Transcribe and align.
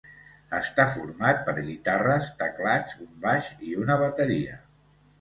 Està 0.59 0.85
format 0.93 1.43
per 1.51 1.55
guitarres, 1.59 2.31
teclats, 2.41 2.99
un 3.07 3.15
baix 3.29 3.55
i 3.71 3.79
una 3.87 4.03
bateria. 4.07 4.63